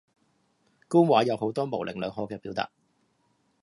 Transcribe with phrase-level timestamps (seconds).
[0.87, 2.71] 官話有好多模棱兩可嘅表達